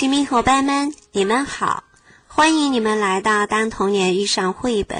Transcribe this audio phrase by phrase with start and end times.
[0.00, 1.84] 亲密伙伴们，你们好！
[2.26, 4.98] 欢迎你们来到《当童年遇上绘本》。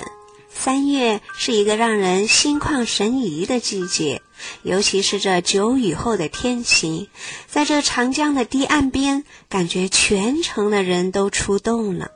[0.53, 4.21] 三月是一个让人心旷神怡的季节，
[4.63, 7.09] 尤其是这久雨后的天晴，
[7.47, 12.11] 在这长江的堤岸边，感觉全城的人都出动了。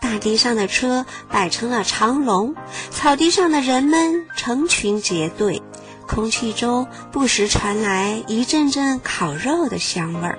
[0.00, 2.54] 大堤上的车摆成了长龙，
[2.92, 5.60] 草地上的人们成群结队，
[6.06, 10.38] 空气中不时传来一阵阵烤肉的香味儿。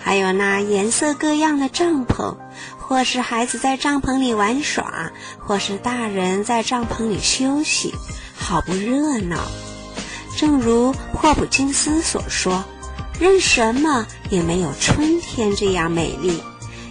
[0.00, 2.36] 还有那颜色各样的帐篷，
[2.78, 7.94] 或是孩子在帐篷里玩耍，或是大人在帐篷里休息，
[8.36, 9.36] 好不热闹。
[10.36, 12.64] 正如霍普金斯所说
[13.18, 16.42] ：“任什么也没有春天这样美丽。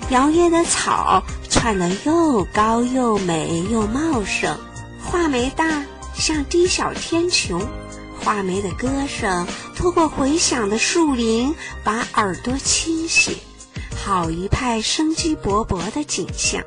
[0.10, 4.58] 摇曳的草窜得又高又美又茂盛，
[5.04, 7.62] 画眉大像低小天穹。”
[8.28, 13.38] 画眉的歌声透过回响的树林，把耳朵清洗，
[13.96, 16.62] 好一派生机勃勃的景象。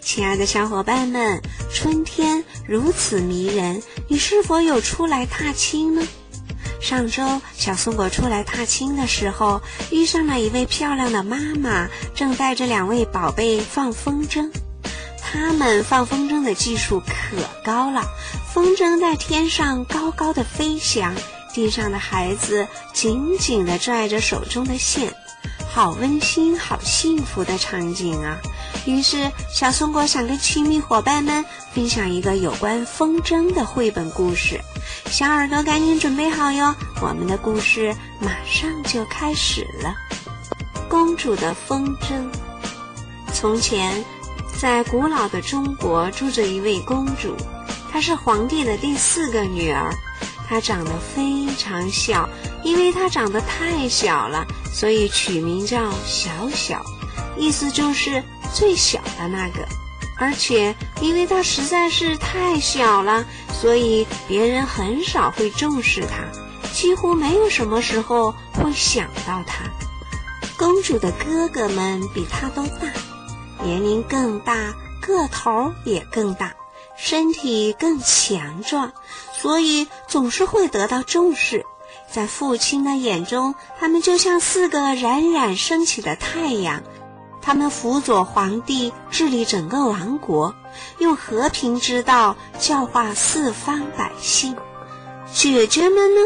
[0.00, 1.40] 亲爱的小伙伴们，
[1.72, 6.04] 春天如此迷人，你是否有出来踏青呢？
[6.80, 14.50] 上周小松果出来踏青的时候，遇上了一位漂亮的妈妈，正带着两位宝贝放风筝。
[15.32, 18.02] 他们放风筝的技术可高了，
[18.52, 21.14] 风筝在天上高高的飞翔，
[21.54, 25.14] 地上的孩子紧紧地拽着手中的线，
[25.72, 28.38] 好温馨、好幸福的场景啊！
[28.86, 34.60] 于是，小松果想跟亲密伙伴们分享一个有关风筝的绘本故事，
[35.06, 36.74] 小耳朵赶紧准备好哟！
[37.00, 39.94] 我们的故事马上就开始了。
[40.88, 42.28] 公主的风筝，
[43.32, 44.04] 从前。
[44.60, 47.34] 在古老的中国住着一位公主，
[47.90, 49.90] 她是皇帝的第四个女儿。
[50.46, 52.28] 她长得非常小，
[52.62, 56.84] 因为她长得太小了，所以取名叫小小，
[57.38, 58.22] 意思就是
[58.52, 59.66] 最小的那个。
[60.18, 66.22] 而且因为她实在是太小了，所以别人很少会重视她，
[66.74, 69.64] 几乎没有什么时候会想到她。
[70.58, 72.82] 公主的哥哥们比她都大。
[73.62, 76.54] 年龄更大，个头也更大，
[76.96, 78.92] 身体更强壮，
[79.32, 81.64] 所以总是会得到重视。
[82.10, 86.82] 在父亲的眼中，他们就像四个冉冉升起的太阳。
[87.42, 90.54] 他们辅佐皇帝治理整个王国，
[90.98, 94.56] 用和平之道教化四方百姓。
[95.32, 96.20] 姐姐们呢，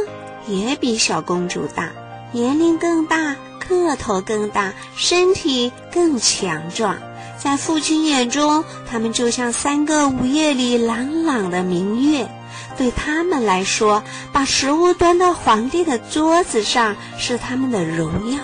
[0.47, 1.93] 也比小公主大，
[2.33, 3.37] 年龄更大，
[3.69, 6.99] 个头更大，身体更强壮。
[7.45, 12.27] 在父亲眼中，他们就像三个午夜里朗朗的明月。
[12.79, 18.39] 对他们来说，把食物端到皇帝的桌子上是他们的荣耀。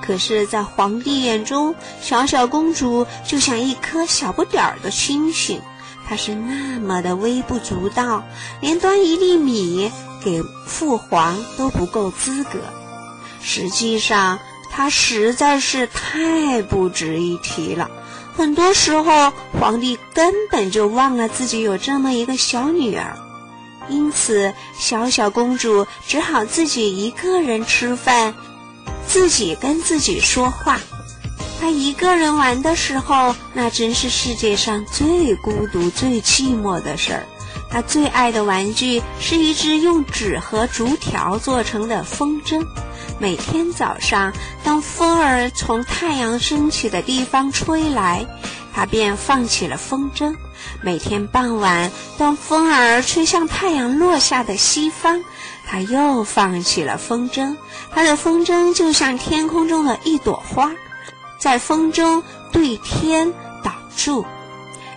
[0.00, 5.60] 可是，在皇帝眼中，小小公主就像一颗小不点儿的星星，
[6.08, 8.24] 她是那么的微不足道，
[8.58, 9.92] 连端一粒米
[10.24, 12.58] 给父皇都不够资格。
[13.42, 14.38] 实际上，
[14.70, 17.90] 她实在是太不值一提了。
[18.36, 23.16] 很多时候，皇帝根本就忘了自己有这么一个小女儿，
[23.88, 28.34] 因此小小公主只好自己一个人吃饭，
[29.06, 30.80] 自己跟自己说话。
[31.60, 37.26] 她一个人玩的时候，那真是世界上最孤独、最寂寞的事儿。
[37.70, 42.66] 她最爱的玩具是一只用纸和竹条做成的风筝。
[43.18, 44.32] 每天早上，
[44.62, 48.26] 当风儿从太阳升起的地方吹来，
[48.74, 50.34] 他便放起了风筝。
[50.82, 55.22] 每天傍晚，当风儿吹向太阳落下的西方，
[55.66, 57.56] 他又放起了风筝。
[57.92, 60.72] 他的风筝就像天空中的一朵花，
[61.38, 64.24] 在风中对天祷祝。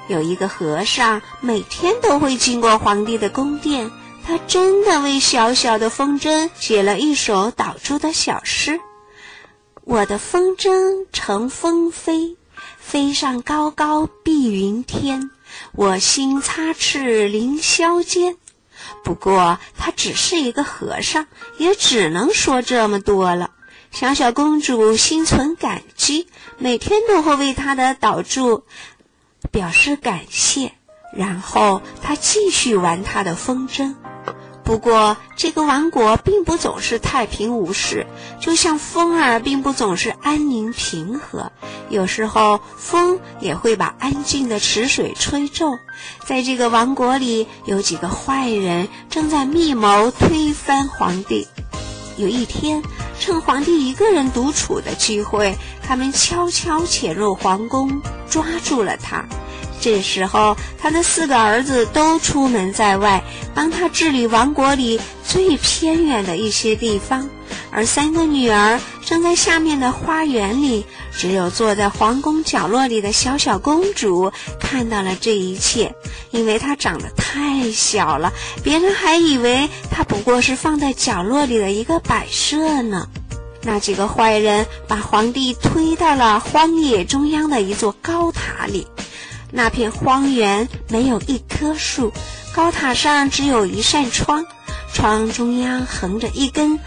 [0.07, 3.91] 有一个和尚，每天都会经过皇帝的宫殿。
[4.27, 8.81] 他真的为小小的风筝写了一首祷祝的小诗
[9.85, 12.35] ：“我的风筝乘风飞，
[12.77, 15.31] 飞上高高碧云天。
[15.71, 18.35] 我心插翅凌霄间。”
[19.01, 21.27] 不过，他只是一个和尚，
[21.57, 23.51] 也只能说这么多了。
[23.91, 26.27] 小小公主心存感激，
[26.57, 28.65] 每天都会为他的祷祝
[29.53, 30.73] 表示感谢，
[31.13, 33.95] 然后她继续玩她的风筝。
[34.67, 38.05] 不过，这个王国并不总是太平无事，
[38.41, 41.49] 就像风儿并不总是安宁平和。
[41.87, 45.79] 有时候，风也会把安静的池水吹皱。
[46.25, 51.47] 在这个王国里，有几个坏人正在密谋推翻皇帝。
[52.17, 52.83] 有一天，
[53.21, 59.23] 趁皇帝一个人独处的机会，他们悄悄潜入皇宫，抓住了他。
[59.79, 63.23] 这时候，他的四个儿子都出门在外，
[63.57, 67.27] 帮他治理王国里最偏远的一些地方，
[67.71, 70.85] 而三个女儿正在下面的花园里。
[71.11, 75.91] 只有坐在皇宫角落里的小小公主看到了这一切，
[76.29, 78.31] 因为她长得太小了，
[78.63, 83.09] 别人还以为她不过是放在角落里的一个摆设呢。
[83.63, 88.85] 那几个坏人把皇帝推到了荒野中央的一座高塔里。
[89.49, 92.13] 那片荒原没有一棵树，
[92.57, 94.43] 高塔上只有一扇窗，
[94.91, 96.79] 窗中央横着一根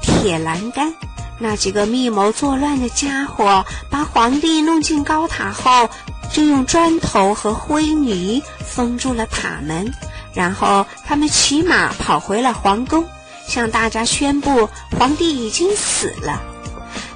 [0.00, 0.94] 铁栏杆。
[1.38, 5.90] 那几个密谋作乱的家伙把皇帝弄进高塔后，
[6.32, 9.92] 就用砖头和灰泥封住了塔门，
[10.32, 13.04] 然后他们骑马跑回了皇宫，
[13.46, 14.66] 向大家宣布
[14.98, 16.40] 皇帝已经死了。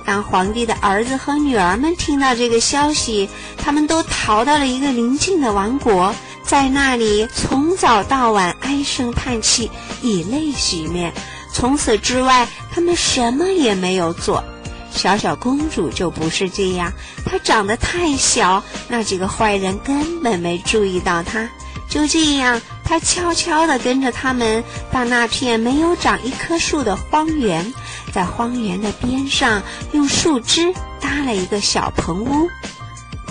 [0.05, 3.26] 当皇帝的儿子和女儿们听到这个消息，
[3.56, 6.15] 他们都逃到了一个邻近的王国，
[6.52, 9.70] 在那里从早到晚唉声叹气，
[10.02, 11.10] 以泪洗面。
[11.50, 14.44] 从此之外，他们什么也没有做。
[14.90, 16.93] 小小公主就不是这样，
[17.25, 21.49] 她长得太小，那几个坏人根本没注意到她。
[21.88, 24.62] 就这样，她悄悄地跟着他们
[24.93, 27.72] 到那片没有长一棵树的荒原。
[28.12, 29.62] 在荒原的边上，
[29.93, 32.50] 用树枝搭了一个小棚屋。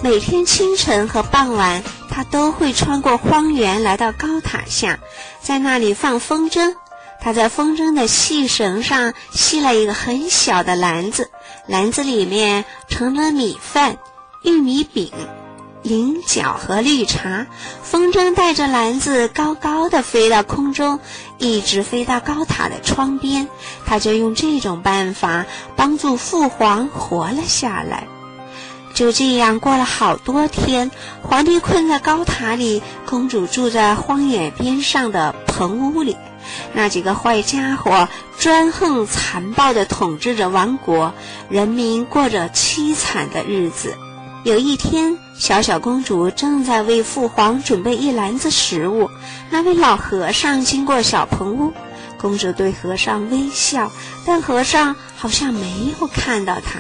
[0.02, 5.00] 每天清晨和傍晚，他都会穿过荒原来到高塔下，
[5.42, 6.76] 在那里放风筝。
[7.22, 11.32] 他在风筝的细绳上系了一个很小的篮子，
[11.68, 13.98] 篮子里面盛了米饭、
[14.44, 15.12] 玉米饼。
[15.84, 17.48] 菱角和绿茶，
[17.82, 21.00] 风筝带着篮子高高的飞到空中，
[21.40, 23.48] 一直飞到高塔的窗边。
[23.84, 28.08] 他就用这种办法帮助父皇活了下来。
[28.94, 30.92] 就这样过了好多天，
[31.22, 36.16] 皇帝困在高塔里，公主住在荒野边上的棚屋里。
[36.74, 38.08] 那几个坏家伙
[38.40, 41.14] 专横残暴地统治着王国，
[41.50, 43.96] 人民过着凄惨的日子。
[44.44, 49.10] 有一天，小小公主正在为父皇准备一篮子食物。
[49.52, 51.72] 那位老和尚经过小棚屋，
[52.18, 53.92] 公主对和尚微笑，
[54.26, 56.80] 但和尚好像没有看到她。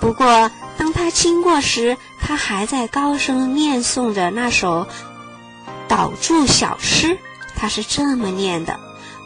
[0.00, 4.86] 不过，当他经过时，他还在高声念诵着那首
[5.88, 7.18] 导祝小诗。
[7.56, 8.78] 他是这么念的：“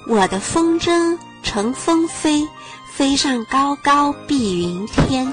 [0.06, 2.48] 我的风筝乘风飞，
[2.92, 5.32] 飞上高高碧云天。”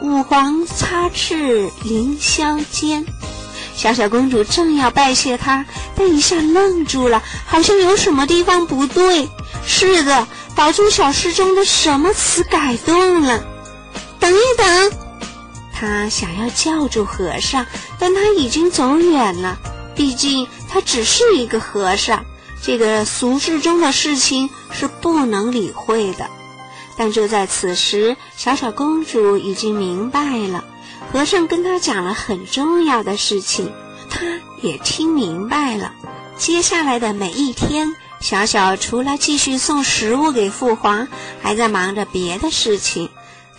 [0.00, 3.04] 五皇插翅凌霄间，
[3.74, 9.28] 小小公主正要拜谢他，但一下愣住了，好像有什么地方不对。
[9.66, 13.44] 是的，导珠小诗中的什么词改动了？
[14.20, 14.92] 等一等，
[15.72, 17.66] 他想要叫住和尚，
[17.98, 19.58] 但他已经走远了。
[19.94, 22.24] 毕竟他只是一个和尚，
[22.62, 26.26] 这个俗世中的事情是不能理会的。
[26.96, 30.64] 但就在此时，小小公主已经明白了，
[31.12, 33.72] 和尚跟她讲了很重要的事情，
[34.10, 34.20] 她
[34.60, 35.92] 也听明白了。
[36.36, 41.06] 接下来的每一天，小小除了继续送食物给父皇，
[41.40, 43.10] 还在忙着别的事情。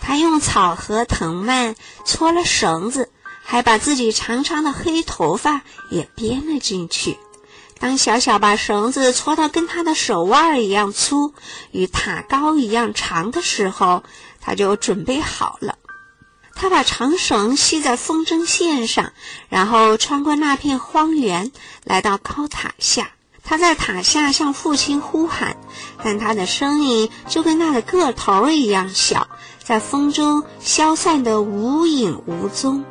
[0.10, 3.12] 他用草和藤蔓搓了绳子，
[3.44, 5.62] 还把自己长长的黑头发
[5.92, 7.20] 也编了进去。
[7.78, 11.36] 当小小把绳子搓到跟他的手腕一样粗，
[11.70, 14.02] 与塔高一样长的时候，
[14.42, 15.78] 他就准备好了。
[16.56, 19.14] 他把长绳系在风筝线上，
[19.48, 21.52] 然后穿过那片荒原，
[21.84, 23.12] 来到高塔下。
[23.44, 25.58] 他在塔下向父亲呼喊，
[26.04, 29.28] 但他的声音就跟他的个头一样小，
[29.70, 32.84] 在风中消散得无影无踪。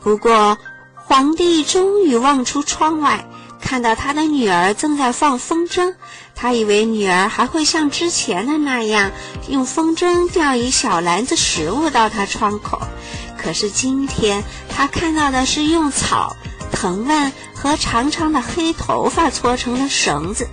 [0.00, 0.56] 不过，
[0.94, 3.26] 皇帝终于望出窗外。
[3.60, 5.92] 看到他的女儿正在放风筝，
[6.36, 9.10] 他以为女儿还会像之前的那样
[9.48, 12.80] 用风筝吊一小篮子食物到他窗口。
[13.36, 16.36] 可是今天他看到的是用草、
[16.70, 20.48] 藤蔓和长长的黑头发搓成的绳子。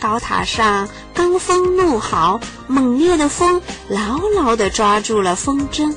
[0.00, 5.94] 高塔上罡风怒号，猛烈的风牢牢地抓住了风筝。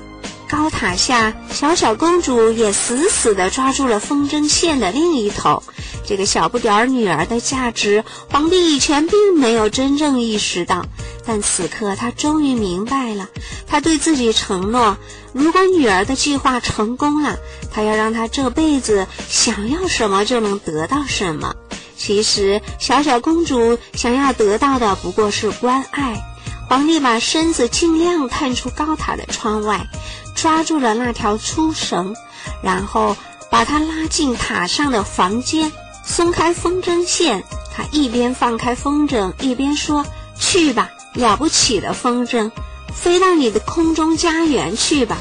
[0.50, 5.63] 高塔下，小小公主也死死地抓住了风筝线的另一头。
[6.05, 10.86] 这个小不点儿女儿的价值，皇帝以前并没有真正意识到，
[11.25, 13.29] 但此刻他终于明白了。
[13.65, 14.98] 他对自己承诺，
[15.31, 17.38] 如果女儿的计划成功了，
[17.72, 21.55] 他要让她这辈子想要什么就能得到什么。
[22.03, 26.20] 其实，小小公主想要得到的不过是关爱。
[26.67, 29.86] 皇帝把身子尽量探出高塔的窗外，
[30.34, 32.15] 抓住了那条粗绳，
[32.63, 33.15] 然后
[33.51, 35.72] 把它拉进塔上的房间，
[36.03, 37.43] 松开风筝线。
[37.72, 40.03] 他一边放开风筝，一边说
[40.39, 42.50] ：“去吧，了不起的风筝，
[42.96, 45.20] 飞到你的空中家园去吧。”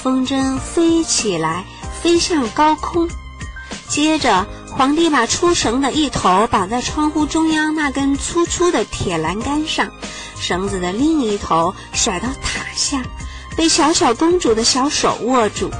[0.00, 1.64] 风筝飞起来，
[2.00, 3.08] 飞向高空。
[3.88, 9.90] 接着，皇帝把粗绳的一头绑在窗户中央那根粗粗的铁栏杆上，
[10.40, 13.02] 绳子的另一头甩到塔下，
[13.56, 15.70] 被小小公主的小手握住。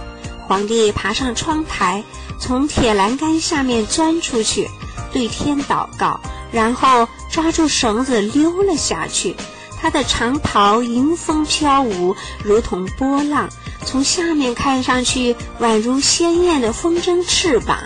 [0.47, 2.05] 皇帝爬上窗台，
[2.39, 4.71] 从铁栏杆下面钻出去，
[5.11, 6.21] 对天祷告，
[6.53, 9.35] 然后抓住绳子溜了下去。
[9.81, 13.49] 他的长袍迎风飘舞，如同波浪。
[13.85, 17.79] 从下面看上去，宛如鲜艳的风筝翅膀。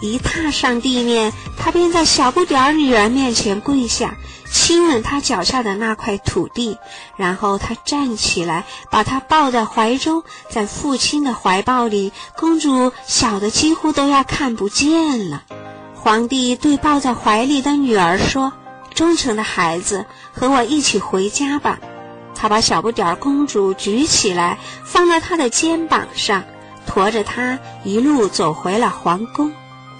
[0.00, 4.16] 一踏上地面，他便在小不点儿女儿面前跪下，
[4.50, 6.78] 亲吻她脚下的那块土地。
[7.16, 15.42] 然后他站起来，把她抱在怀中，在父亲的怀抱里，公主小的几乎都要看不见了。
[15.94, 18.50] 皇帝对抱在怀里的女儿说
[18.94, 21.78] ：“忠诚的孩子，和我一起回家吧。”
[22.34, 26.42] 他把小不点儿公主举起来，放在他的肩膀上，
[26.86, 29.52] 驮着她一路走回了皇宫。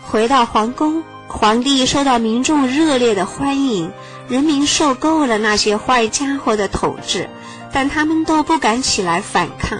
[0.02, 3.92] 回到皇宫，皇帝受到民众热烈的欢迎，
[4.28, 7.28] 人民受够了那些坏家伙的统治，
[7.72, 9.78] 但他们都不敢起来反抗。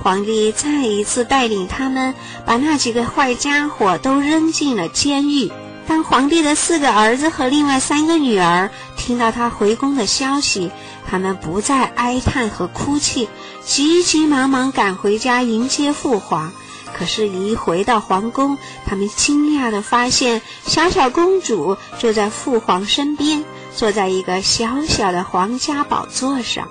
[0.00, 5.50] 皇帝再一次带领他们，把那几个坏家伙都扔进了监狱。
[5.86, 10.70] 当皇帝的四个儿子和另外三个女儿听到他回宫的消息，
[11.08, 13.28] 他们不再哀叹和哭泣，
[13.64, 16.52] 急急忙忙赶回家迎接父皇。
[16.98, 26.68] 可是，一回到皇宫，他们惊讶地发现，小小公主就在父皇身边，坐在一个小小的皇家宝座上。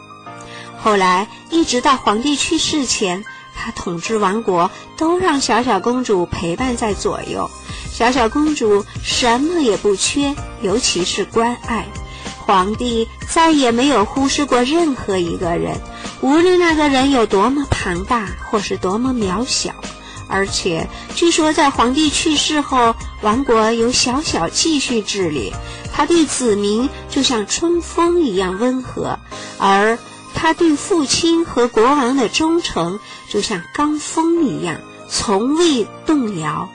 [0.78, 3.24] 后来，一直到皇帝去世前，
[3.56, 7.50] 他统治王国都让小小公主陪伴在左右。
[7.90, 11.86] 小小公主什么也不缺，尤其是关爱。
[12.46, 15.80] 皇帝再也没有忽视过任何一个人，
[16.20, 19.72] 无论那个人有多么庞大或是多么渺小。
[20.28, 25.54] 而且据说，在皇帝去世后，王国由小小继续治理。
[25.94, 29.20] 他对子民就像春风一样温和，
[29.58, 29.98] 而
[30.36, 34.78] 他对父亲和国王的忠诚就像罡风一样，
[35.10, 36.70] 从未动摇。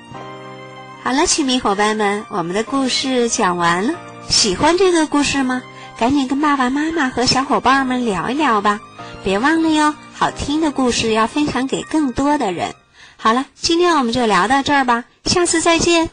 [1.04, 3.94] 好了，亲密伙伴们，我们的故事讲完了。
[4.28, 5.62] 喜欢这个故事吗？
[5.98, 8.80] 赶紧跟爸爸妈妈和小伙伴们聊一聊吧！
[9.22, 12.74] 别忘了哟，好听的故事要分享给更多的人。
[13.22, 16.10] 好了，今天我们就聊到这儿吧，下次再见。